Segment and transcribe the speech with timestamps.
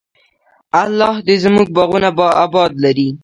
[0.81, 2.09] الله دې زموږ باغونه
[2.45, 3.07] اباد لري.